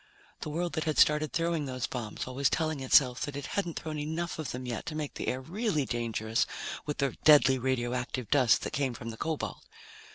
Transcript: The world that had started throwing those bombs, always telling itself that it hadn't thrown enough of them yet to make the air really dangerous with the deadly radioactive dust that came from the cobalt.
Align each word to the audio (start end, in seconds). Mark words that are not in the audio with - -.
The 0.39 0.49
world 0.49 0.73
that 0.73 0.85
had 0.85 0.97
started 0.97 1.31
throwing 1.31 1.67
those 1.67 1.85
bombs, 1.85 2.25
always 2.25 2.49
telling 2.49 2.79
itself 2.79 3.21
that 3.21 3.35
it 3.35 3.45
hadn't 3.53 3.77
thrown 3.79 3.99
enough 3.99 4.39
of 4.39 4.49
them 4.49 4.65
yet 4.65 4.87
to 4.87 4.95
make 4.95 5.13
the 5.13 5.27
air 5.27 5.39
really 5.41 5.85
dangerous 5.85 6.47
with 6.87 6.97
the 6.97 7.15
deadly 7.23 7.59
radioactive 7.59 8.27
dust 8.31 8.63
that 8.63 8.73
came 8.73 8.95
from 8.95 9.11
the 9.11 9.17
cobalt. 9.17 9.63